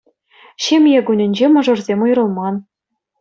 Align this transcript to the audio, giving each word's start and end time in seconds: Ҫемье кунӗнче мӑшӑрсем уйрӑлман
Ҫемье 0.67 0.99
кунӗнче 1.09 1.47
мӑшӑрсем 1.57 1.99
уйрӑлман 2.07 2.55